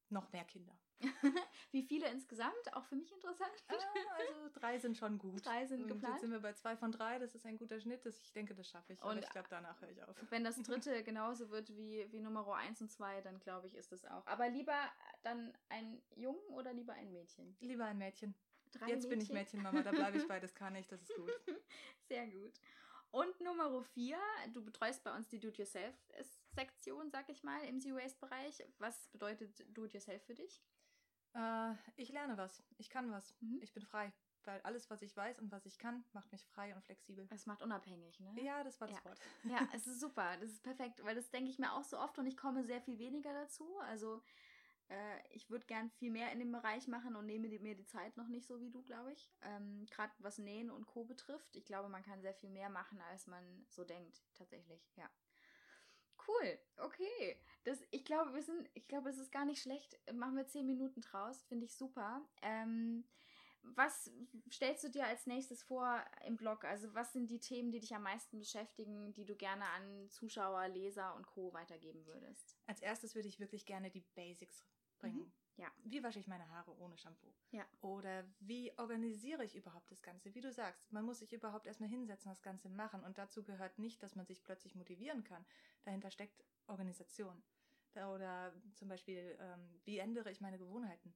Noch 0.09 0.31
mehr 0.31 0.43
Kinder. 0.43 0.77
Wie 1.71 1.83
viele 1.83 2.07
insgesamt? 2.09 2.73
Auch 2.73 2.85
für 2.85 2.95
mich 2.95 3.11
interessant. 3.11 3.51
Ah, 3.67 3.73
also 4.17 4.49
drei 4.53 4.77
sind 4.79 4.97
schon 4.97 5.17
gut. 5.17 5.45
Drei 5.45 5.65
sind 5.65 5.87
geplant. 5.87 6.15
Jetzt 6.15 6.21
sind 6.21 6.31
wir 6.31 6.39
bei 6.39 6.53
zwei 6.53 6.75
von 6.75 6.91
drei. 6.91 7.19
Das 7.19 7.35
ist 7.35 7.45
ein 7.45 7.57
guter 7.57 7.79
Schnitt. 7.79 8.05
Das, 8.05 8.19
ich 8.21 8.31
denke, 8.31 8.55
das 8.55 8.69
schaffe 8.69 8.93
ich. 8.93 9.03
Und 9.03 9.17
ich 9.17 9.29
glaube, 9.29 9.47
danach 9.49 9.79
höre 9.81 9.89
ich 9.89 10.01
auf. 10.03 10.15
Wenn 10.29 10.43
das 10.43 10.55
dritte 10.63 11.03
genauso 11.03 11.49
wird 11.49 11.69
wie, 11.75 12.11
wie 12.11 12.19
Nummer 12.19 12.47
eins 12.55 12.81
und 12.81 12.89
zwei, 12.89 13.21
dann 13.21 13.39
glaube 13.39 13.67
ich, 13.67 13.75
ist 13.75 13.91
das 13.91 14.05
auch. 14.05 14.25
Aber 14.25 14.49
lieber 14.49 14.77
dann 15.23 15.53
ein 15.69 16.01
Jungen 16.15 16.45
oder 16.49 16.73
lieber 16.73 16.93
ein 16.93 17.11
Mädchen? 17.11 17.55
Lieber 17.59 17.85
ein 17.85 17.97
Mädchen. 17.97 18.35
Drei 18.71 18.87
Jetzt 18.87 19.03
Mädchen. 19.03 19.09
bin 19.09 19.21
ich 19.21 19.29
Mädchenmama, 19.31 19.83
da 19.83 19.91
bleibe 19.91 20.17
ich 20.17 20.27
bei, 20.27 20.39
das 20.39 20.55
kann 20.55 20.75
ich, 20.75 20.87
das 20.87 21.01
ist 21.01 21.15
gut. 21.15 21.29
Sehr 22.07 22.27
gut. 22.27 22.53
Und 23.13 23.39
Nummer 23.41 23.83
vier, 23.83 24.17
du 24.53 24.65
betreust 24.65 25.03
bei 25.03 25.15
uns 25.15 25.27
die 25.27 25.39
Do-it-yourself-Sektion, 25.39 27.11
sag 27.11 27.29
ich 27.29 27.43
mal, 27.43 27.63
im 27.65 27.79
Zero-Waste-Bereich. 27.79 28.65
Was 28.79 29.07
bedeutet 29.09 29.63
Do-it-yourself 29.77 30.23
für 30.23 30.33
dich? 30.33 30.63
Äh, 31.35 31.73
ich 31.95 32.11
lerne 32.11 32.37
was. 32.37 32.63
Ich 32.79 32.89
kann 32.89 33.11
was. 33.11 33.35
Mhm. 33.39 33.59
Ich 33.61 33.71
bin 33.71 33.83
frei. 33.83 34.11
Weil 34.45 34.59
alles, 34.61 34.89
was 34.89 35.03
ich 35.03 35.15
weiß 35.15 35.39
und 35.39 35.51
was 35.51 35.63
ich 35.67 35.77
kann, 35.77 36.03
macht 36.13 36.31
mich 36.31 36.43
frei 36.47 36.73
und 36.73 36.83
flexibel. 36.83 37.27
Es 37.29 37.45
macht 37.45 37.61
unabhängig, 37.61 38.19
ne? 38.19 38.33
Ja, 38.41 38.63
das 38.63 38.81
war 38.81 38.87
das 38.87 38.97
ja. 38.97 39.05
Wort. 39.05 39.19
Ja, 39.43 39.69
es 39.73 39.85
ist 39.85 39.99
super. 39.99 40.35
Das 40.37 40.49
ist 40.49 40.63
perfekt, 40.63 41.03
weil 41.03 41.13
das 41.13 41.29
denke 41.29 41.51
ich 41.51 41.59
mir 41.59 41.71
auch 41.71 41.83
so 41.83 41.99
oft 41.99 42.17
und 42.17 42.25
ich 42.25 42.35
komme 42.35 42.63
sehr 42.63 42.81
viel 42.81 42.97
weniger 42.97 43.31
dazu. 43.31 43.77
Also 43.81 44.23
äh, 44.89 45.19
ich 45.31 45.49
würde 45.49 45.65
gern 45.65 45.89
viel 45.89 46.11
mehr 46.11 46.31
in 46.31 46.39
dem 46.39 46.51
Bereich 46.51 46.87
machen 46.87 47.15
und 47.15 47.25
nehme 47.25 47.47
mir 47.47 47.75
die 47.75 47.85
Zeit 47.85 48.17
noch 48.17 48.27
nicht 48.27 48.47
so 48.47 48.59
wie 48.61 48.69
du, 48.69 48.83
glaube 48.83 49.11
ich. 49.11 49.31
Ähm, 49.41 49.85
Gerade 49.89 50.13
was 50.19 50.37
Nähen 50.37 50.69
und 50.69 50.85
Co. 50.85 51.03
betrifft. 51.03 51.55
Ich 51.55 51.65
glaube, 51.65 51.89
man 51.89 52.03
kann 52.03 52.21
sehr 52.21 52.33
viel 52.33 52.49
mehr 52.49 52.69
machen, 52.69 53.01
als 53.01 53.27
man 53.27 53.65
so 53.69 53.83
denkt, 53.83 54.23
tatsächlich, 54.33 54.81
ja. 54.95 55.09
Cool, 56.27 56.57
okay. 56.77 57.37
Das, 57.65 57.79
ich 57.91 58.05
glaube, 58.05 58.33
wir 58.33 58.43
sind, 58.43 58.69
ich 58.73 58.87
glaube, 58.87 59.09
es 59.09 59.17
ist 59.17 59.31
gar 59.31 59.45
nicht 59.45 59.61
schlecht. 59.61 59.99
Machen 60.13 60.37
wir 60.37 60.47
zehn 60.47 60.65
Minuten 60.65 61.01
draus, 61.01 61.43
finde 61.43 61.65
ich 61.65 61.75
super. 61.75 62.21
Ähm, 62.41 63.03
was 63.75 64.11
stellst 64.51 64.83
du 64.83 64.89
dir 64.89 65.05
als 65.07 65.25
nächstes 65.25 65.63
vor 65.63 66.03
im 66.25 66.37
Blog? 66.37 66.63
Also 66.65 66.93
was 66.93 67.13
sind 67.13 67.29
die 67.29 67.39
Themen, 67.39 67.71
die 67.71 67.79
dich 67.79 67.95
am 67.95 68.03
meisten 68.03 68.39
beschäftigen, 68.39 69.13
die 69.13 69.25
du 69.25 69.35
gerne 69.35 69.65
an 69.69 70.09
Zuschauer, 70.09 70.67
Leser 70.67 71.15
und 71.15 71.25
Co. 71.25 71.53
weitergeben 71.53 72.05
würdest? 72.05 72.57
Als 72.67 72.81
erstes 72.81 73.15
würde 73.15 73.27
ich 73.27 73.39
wirklich 73.39 73.65
gerne 73.65 73.89
die 73.89 74.05
Basics 74.15 74.65
bringen. 74.99 75.19
Mhm. 75.19 75.33
Ja. 75.57 75.71
Wie 75.83 76.01
wasche 76.03 76.19
ich 76.19 76.27
meine 76.27 76.49
Haare 76.49 76.75
ohne 76.79 76.97
Shampoo? 76.97 77.31
Ja. 77.51 77.65
Oder 77.81 78.25
wie 78.39 78.73
organisiere 78.77 79.43
ich 79.43 79.55
überhaupt 79.55 79.91
das 79.91 80.01
Ganze? 80.01 80.33
Wie 80.33 80.41
du 80.41 80.51
sagst, 80.51 80.91
man 80.91 81.05
muss 81.05 81.19
sich 81.19 81.31
überhaupt 81.31 81.67
erstmal 81.67 81.89
hinsetzen, 81.89 82.29
das 82.29 82.41
Ganze 82.41 82.69
machen. 82.69 83.03
Und 83.03 83.17
dazu 83.17 83.43
gehört 83.43 83.77
nicht, 83.77 84.01
dass 84.01 84.15
man 84.15 84.25
sich 84.25 84.43
plötzlich 84.43 84.73
motivieren 84.73 85.23
kann. 85.23 85.45
Dahinter 85.83 86.09
steckt 86.09 86.43
Organisation. 86.67 87.43
Oder 87.95 88.51
zum 88.73 88.87
Beispiel, 88.87 89.37
ähm, 89.39 89.79
wie 89.83 89.99
ändere 89.99 90.31
ich 90.31 90.41
meine 90.41 90.57
Gewohnheiten? 90.57 91.13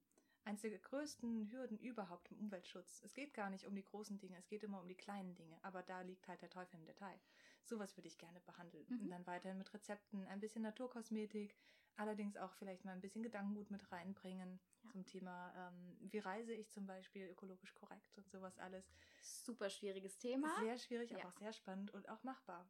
Eines 0.48 0.62
der 0.62 0.78
größten 0.78 1.52
Hürden 1.52 1.78
überhaupt 1.78 2.30
im 2.30 2.38
Umweltschutz. 2.38 3.02
Es 3.04 3.12
geht 3.12 3.34
gar 3.34 3.50
nicht 3.50 3.66
um 3.66 3.74
die 3.74 3.84
großen 3.84 4.18
Dinge, 4.18 4.38
es 4.38 4.48
geht 4.48 4.62
immer 4.62 4.80
um 4.80 4.88
die 4.88 4.94
kleinen 4.94 5.34
Dinge. 5.34 5.62
Aber 5.62 5.82
da 5.82 6.00
liegt 6.00 6.26
halt 6.26 6.40
der 6.40 6.48
Teufel 6.48 6.76
im 6.76 6.86
Detail. 6.86 7.20
Sowas 7.64 7.94
würde 7.98 8.08
ich 8.08 8.16
gerne 8.16 8.40
behandeln. 8.40 8.86
Mhm. 8.88 9.00
Und 9.02 9.10
dann 9.10 9.26
weiterhin 9.26 9.58
mit 9.58 9.74
Rezepten, 9.74 10.26
ein 10.26 10.40
bisschen 10.40 10.62
Naturkosmetik, 10.62 11.54
allerdings 11.96 12.38
auch 12.38 12.54
vielleicht 12.54 12.86
mal 12.86 12.92
ein 12.92 13.02
bisschen 13.02 13.22
Gedankengut 13.22 13.70
mit 13.70 13.92
reinbringen 13.92 14.58
ja. 14.84 14.90
zum 14.90 15.04
Thema, 15.04 15.52
ähm, 15.54 15.98
wie 16.00 16.18
reise 16.18 16.54
ich 16.54 16.70
zum 16.70 16.86
Beispiel 16.86 17.26
ökologisch 17.26 17.74
korrekt 17.74 18.16
und 18.16 18.30
sowas 18.30 18.58
alles. 18.58 18.90
Super 19.20 19.68
schwieriges 19.68 20.16
Thema. 20.16 20.48
Sehr 20.60 20.78
schwierig, 20.78 21.10
ja. 21.10 21.18
aber 21.18 21.28
auch 21.28 21.36
sehr 21.36 21.52
spannend 21.52 21.92
und 21.92 22.08
auch 22.08 22.22
machbar. 22.22 22.66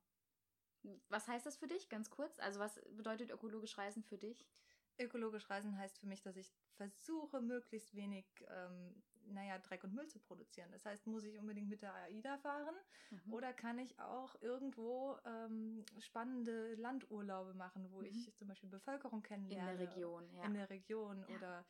Was 1.08 1.28
heißt 1.28 1.46
das 1.46 1.56
für 1.56 1.68
dich, 1.68 1.88
ganz 1.88 2.10
kurz? 2.10 2.40
Also 2.40 2.58
was 2.58 2.80
bedeutet 2.96 3.30
ökologisch 3.30 3.78
Reisen 3.78 4.02
für 4.02 4.18
dich? 4.18 4.48
Ökologisch 4.98 5.48
Reisen 5.48 5.76
heißt 5.78 5.98
für 5.98 6.06
mich, 6.06 6.22
dass 6.22 6.36
ich 6.36 6.52
versuche, 6.76 7.40
möglichst 7.40 7.94
wenig 7.94 8.26
ähm, 8.48 8.94
naja, 9.32 9.58
Dreck 9.58 9.84
und 9.84 9.94
Müll 9.94 10.08
zu 10.08 10.18
produzieren. 10.18 10.70
Das 10.72 10.84
heißt, 10.84 11.06
muss 11.06 11.24
ich 11.24 11.38
unbedingt 11.38 11.68
mit 11.68 11.82
der 11.82 11.94
AIDA 11.94 12.38
fahren 12.38 12.74
mhm. 13.10 13.32
oder 13.32 13.52
kann 13.52 13.78
ich 13.78 13.98
auch 14.00 14.34
irgendwo 14.40 15.16
ähm, 15.24 15.84
spannende 16.00 16.74
Landurlaube 16.74 17.54
machen, 17.54 17.90
wo 17.90 18.00
mhm. 18.00 18.06
ich 18.06 18.34
zum 18.36 18.48
Beispiel 18.48 18.68
Bevölkerung 18.68 19.22
kennenlerne. 19.22 19.72
In 19.72 19.78
der 19.78 19.88
Region, 19.88 20.30
ja. 20.34 20.44
In 20.44 20.54
der 20.54 20.70
Region 20.70 21.24
ja. 21.28 21.36
oder 21.36 21.64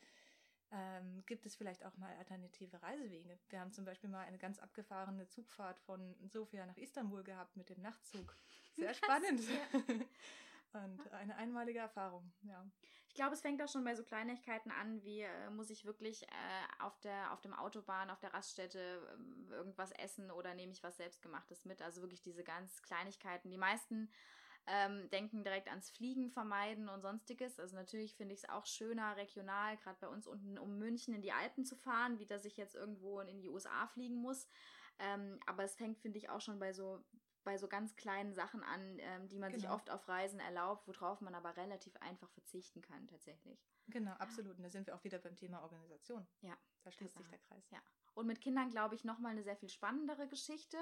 ähm, 0.71 1.23
gibt 1.25 1.45
es 1.45 1.55
vielleicht 1.55 1.83
auch 1.85 1.97
mal 1.97 2.15
alternative 2.17 2.81
Reisewege. 2.81 3.39
Wir 3.49 3.59
haben 3.59 3.71
zum 3.71 3.85
Beispiel 3.85 4.09
mal 4.09 4.25
eine 4.25 4.37
ganz 4.37 4.59
abgefahrene 4.59 5.27
Zugfahrt 5.27 5.79
von 5.79 6.15
Sofia 6.27 6.65
nach 6.65 6.77
Istanbul 6.77 7.23
gehabt 7.23 7.57
mit 7.57 7.69
dem 7.69 7.81
Nachtzug. 7.81 8.35
Sehr 8.75 8.93
spannend. 8.93 9.41
Und 10.71 11.11
eine 11.13 11.35
einmalige 11.35 11.79
Erfahrung, 11.79 12.31
ja. 12.43 12.63
Ich 13.19 13.21
glaube, 13.21 13.35
es 13.35 13.41
fängt 13.41 13.61
auch 13.61 13.67
schon 13.67 13.83
bei 13.83 13.95
so 13.95 14.03
Kleinigkeiten 14.05 14.71
an, 14.71 15.03
wie 15.03 15.23
äh, 15.23 15.49
muss 15.49 15.69
ich 15.69 15.83
wirklich 15.83 16.23
äh, 16.23 16.81
auf 16.81 16.97
der 17.01 17.33
auf 17.33 17.41
dem 17.41 17.53
Autobahn, 17.53 18.09
auf 18.09 18.21
der 18.21 18.33
Raststätte 18.33 18.79
äh, 18.79 19.53
irgendwas 19.55 19.91
essen 19.91 20.31
oder 20.31 20.53
nehme 20.53 20.71
ich 20.71 20.83
was 20.83 20.95
selbstgemachtes 20.95 21.65
mit? 21.65 21.81
Also 21.81 21.99
wirklich 21.99 22.21
diese 22.21 22.45
ganz 22.45 22.81
Kleinigkeiten. 22.81 23.51
Die 23.51 23.57
meisten 23.57 24.09
ähm, 24.67 25.09
denken 25.09 25.43
direkt 25.43 25.67
ans 25.67 25.89
Fliegen 25.89 26.31
vermeiden 26.31 26.87
und 26.87 27.01
sonstiges. 27.01 27.59
Also 27.59 27.75
natürlich 27.75 28.15
finde 28.15 28.35
ich 28.35 28.43
es 28.43 28.49
auch 28.49 28.65
schöner, 28.65 29.17
regional, 29.17 29.75
gerade 29.75 29.97
bei 29.99 30.07
uns 30.07 30.25
unten 30.25 30.57
um 30.57 30.79
München 30.79 31.13
in 31.13 31.21
die 31.21 31.33
Alpen 31.33 31.65
zu 31.65 31.75
fahren, 31.75 32.19
wie 32.19 32.25
dass 32.25 32.45
ich 32.45 32.55
jetzt 32.55 32.75
irgendwo 32.75 33.19
in 33.19 33.41
die 33.41 33.49
USA 33.49 33.85
fliegen 33.87 34.15
muss. 34.15 34.47
Ähm, 34.97 35.41
aber 35.45 35.65
es 35.65 35.75
fängt, 35.75 35.99
finde 35.99 36.19
ich, 36.19 36.29
auch 36.29 36.39
schon 36.39 36.57
bei 36.57 36.71
so 36.71 37.03
bei 37.43 37.57
so 37.57 37.67
ganz 37.67 37.95
kleinen 37.95 38.33
Sachen 38.33 38.63
an, 38.63 38.99
ähm, 38.99 39.27
die 39.27 39.37
man 39.37 39.51
genau. 39.51 39.61
sich 39.61 39.69
oft 39.69 39.89
auf 39.89 40.07
Reisen 40.07 40.39
erlaubt, 40.39 40.87
worauf 40.87 41.21
man 41.21 41.35
aber 41.35 41.55
relativ 41.57 41.95
einfach 41.97 42.29
verzichten 42.31 42.81
kann, 42.81 43.07
tatsächlich. 43.07 43.59
Genau, 43.87 44.11
absolut. 44.13 44.57
Und 44.57 44.63
da 44.63 44.69
sind 44.69 44.87
wir 44.87 44.95
auch 44.95 45.03
wieder 45.03 45.19
beim 45.19 45.35
Thema 45.35 45.61
Organisation. 45.63 46.27
Ja. 46.41 46.57
Da 46.83 46.91
schließt 46.91 47.17
sich 47.17 47.27
der 47.27 47.39
Kreis. 47.39 47.69
Ja. 47.71 47.79
Und 48.13 48.27
mit 48.27 48.41
Kindern, 48.41 48.69
glaube 48.69 48.95
ich, 48.95 49.03
nochmal 49.03 49.31
eine 49.31 49.43
sehr 49.43 49.57
viel 49.57 49.69
spannendere 49.69 50.27
Geschichte, 50.27 50.77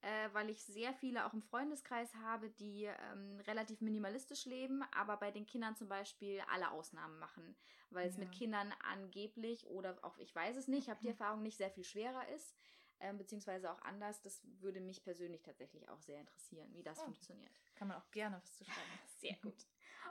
äh, 0.00 0.28
weil 0.32 0.50
ich 0.50 0.64
sehr 0.64 0.94
viele 0.94 1.26
auch 1.26 1.32
im 1.32 1.42
Freundeskreis 1.42 2.14
habe, 2.16 2.50
die 2.50 2.84
ähm, 2.84 3.40
relativ 3.40 3.80
minimalistisch 3.80 4.46
leben, 4.46 4.82
aber 4.94 5.16
bei 5.16 5.30
den 5.30 5.46
Kindern 5.46 5.76
zum 5.76 5.88
Beispiel 5.88 6.40
alle 6.52 6.70
Ausnahmen 6.70 7.18
machen, 7.18 7.56
weil 7.90 8.04
ja. 8.04 8.10
es 8.10 8.18
mit 8.18 8.32
Kindern 8.32 8.72
angeblich 8.92 9.66
oder 9.66 9.98
auch 10.02 10.18
ich 10.18 10.34
weiß 10.34 10.56
es 10.56 10.68
nicht, 10.68 10.84
ich 10.84 10.90
habe 10.90 11.00
die 11.00 11.08
Erfahrung 11.08 11.42
nicht 11.42 11.56
sehr 11.56 11.70
viel 11.70 11.84
schwerer 11.84 12.28
ist 12.28 12.54
ähm, 13.00 13.18
beziehungsweise 13.18 13.70
auch 13.70 13.80
anders. 13.82 14.20
Das 14.22 14.40
würde 14.60 14.80
mich 14.80 15.02
persönlich 15.02 15.42
tatsächlich 15.42 15.88
auch 15.88 16.00
sehr 16.00 16.20
interessieren, 16.20 16.72
wie 16.74 16.82
das 16.82 16.98
oh, 17.00 17.04
funktioniert. 17.04 17.52
Kann 17.76 17.88
man 17.88 17.96
auch 17.98 18.10
gerne 18.10 18.36
was 18.42 18.56
zu 18.56 18.64
schreiben. 18.64 18.78
Sehr 19.20 19.36
gut. 19.42 19.66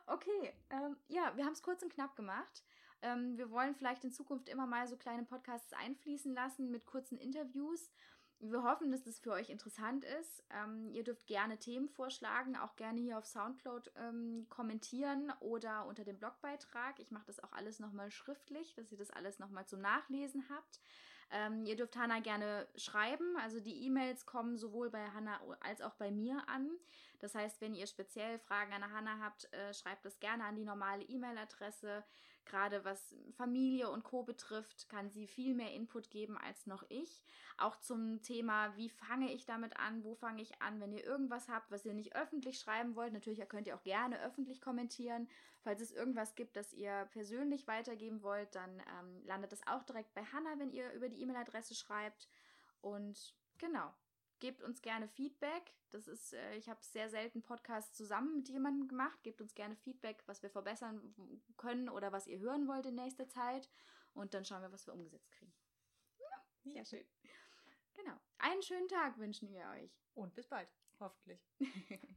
Okay, 0.05 0.53
ähm, 0.69 0.97
ja, 1.07 1.35
wir 1.35 1.45
haben 1.45 1.53
es 1.53 1.61
kurz 1.61 1.81
und 1.83 1.93
knapp 1.93 2.15
gemacht. 2.15 2.63
Ähm, 3.01 3.37
wir 3.37 3.51
wollen 3.51 3.75
vielleicht 3.75 4.03
in 4.03 4.11
Zukunft 4.11 4.49
immer 4.49 4.65
mal 4.65 4.87
so 4.87 4.97
kleine 4.97 5.23
Podcasts 5.23 5.73
einfließen 5.73 6.33
lassen 6.33 6.71
mit 6.71 6.85
kurzen 6.85 7.17
Interviews. 7.17 7.91
Wir 8.39 8.61
hoffen, 8.63 8.91
dass 8.91 9.03
das 9.03 9.19
für 9.19 9.31
euch 9.31 9.49
interessant 9.49 10.05
ist. 10.05 10.43
Ähm, 10.51 10.91
ihr 10.91 11.03
dürft 11.03 11.25
gerne 11.25 11.57
Themen 11.57 11.89
vorschlagen, 11.89 12.55
auch 12.55 12.75
gerne 12.75 13.01
hier 13.01 13.17
auf 13.17 13.25
Soundcloud 13.25 13.91
ähm, 13.95 14.45
kommentieren 14.49 15.33
oder 15.39 15.87
unter 15.87 16.03
dem 16.03 16.19
Blogbeitrag. 16.19 16.99
Ich 16.99 17.09
mache 17.09 17.25
das 17.25 17.43
auch 17.43 17.51
alles 17.51 17.79
nochmal 17.79 18.11
schriftlich, 18.11 18.75
dass 18.75 18.91
ihr 18.91 18.97
das 18.97 19.09
alles 19.09 19.39
nochmal 19.39 19.65
zum 19.65 19.81
Nachlesen 19.81 20.47
habt. 20.49 20.79
Ähm, 21.31 21.65
ihr 21.65 21.75
dürft 21.75 21.97
Hanna 21.97 22.19
gerne 22.19 22.67
schreiben. 22.75 23.37
Also 23.43 23.59
die 23.59 23.85
E-Mails 23.85 24.25
kommen 24.25 24.57
sowohl 24.57 24.89
bei 24.89 25.05
Hanna 25.09 25.39
als 25.59 25.81
auch 25.81 25.95
bei 25.95 26.11
mir 26.11 26.41
an. 26.47 26.69
Das 27.19 27.35
heißt, 27.35 27.61
wenn 27.61 27.73
ihr 27.73 27.87
speziell 27.87 28.39
Fragen 28.39 28.73
an 28.73 28.91
Hanna 28.91 29.19
habt, 29.19 29.51
äh, 29.53 29.73
schreibt 29.73 30.05
es 30.05 30.19
gerne 30.19 30.45
an 30.45 30.55
die 30.55 30.65
normale 30.65 31.03
E-Mail-Adresse. 31.03 32.03
Gerade 32.45 32.85
was 32.85 33.13
Familie 33.35 33.89
und 33.89 34.03
Co. 34.03 34.23
betrifft, 34.23 34.87
kann 34.87 35.09
sie 35.09 35.27
viel 35.27 35.53
mehr 35.53 35.73
Input 35.73 36.09
geben 36.09 36.37
als 36.37 36.65
noch 36.65 36.83
ich. 36.89 37.23
Auch 37.57 37.75
zum 37.77 38.21
Thema, 38.21 38.75
wie 38.77 38.89
fange 38.89 39.33
ich 39.33 39.45
damit 39.45 39.77
an, 39.77 40.03
wo 40.03 40.15
fange 40.15 40.41
ich 40.41 40.61
an, 40.61 40.79
wenn 40.79 40.93
ihr 40.93 41.03
irgendwas 41.03 41.49
habt, 41.49 41.71
was 41.71 41.85
ihr 41.85 41.93
nicht 41.93 42.15
öffentlich 42.15 42.59
schreiben 42.59 42.95
wollt. 42.95 43.11
Natürlich 43.11 43.47
könnt 43.49 43.67
ihr 43.67 43.75
auch 43.75 43.83
gerne 43.83 44.21
öffentlich 44.21 44.61
kommentieren. 44.61 45.27
Falls 45.61 45.81
es 45.81 45.91
irgendwas 45.91 46.35
gibt, 46.35 46.55
das 46.55 46.71
ihr 46.71 47.09
persönlich 47.11 47.67
weitergeben 47.67 48.21
wollt, 48.21 48.55
dann 48.55 48.79
ähm, 48.79 49.25
landet 49.25 49.51
das 49.51 49.67
auch 49.67 49.83
direkt 49.83 50.13
bei 50.13 50.23
Hannah, 50.23 50.57
wenn 50.57 50.71
ihr 50.71 50.93
über 50.93 51.09
die 51.09 51.21
E-Mail-Adresse 51.21 51.75
schreibt. 51.75 52.29
Und 52.79 53.35
genau, 53.57 53.93
gebt 54.39 54.63
uns 54.63 54.81
gerne 54.81 55.07
Feedback. 55.07 55.73
Das 55.91 56.07
ist, 56.07 56.33
äh, 56.33 56.55
ich 56.55 56.69
habe 56.69 56.79
sehr 56.83 57.09
selten 57.09 57.41
Podcasts 57.41 57.95
zusammen 57.95 58.35
mit 58.35 58.49
jemandem 58.49 58.87
gemacht. 58.87 59.21
Gebt 59.23 59.41
uns 59.41 59.55
gerne 59.55 59.75
Feedback, 59.75 60.23
was 60.25 60.43
wir 60.43 60.49
verbessern 60.49 61.15
können 61.57 61.89
oder 61.89 62.11
was 62.11 62.27
ihr 62.27 62.39
hören 62.39 62.67
wollt 62.67 62.85
in 62.85 62.95
nächster 62.95 63.27
Zeit. 63.27 63.69
Und 64.13 64.33
dann 64.33 64.45
schauen 64.45 64.61
wir, 64.61 64.71
was 64.71 64.87
wir 64.87 64.93
umgesetzt 64.93 65.31
kriegen. 65.31 65.53
Ja, 66.19 66.73
sehr 66.73 66.85
schön. 66.85 67.05
Genau. 67.93 68.17
Einen 68.37 68.61
schönen 68.61 68.87
Tag 68.87 69.17
wünschen 69.17 69.51
wir 69.51 69.67
euch. 69.69 69.97
Und 70.13 70.35
bis 70.35 70.47
bald, 70.47 70.71
hoffentlich. 70.99 71.41